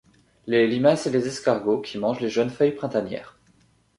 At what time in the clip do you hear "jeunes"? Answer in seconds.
2.31-2.49